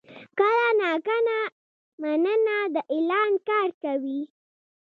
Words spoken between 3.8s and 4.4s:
کوي.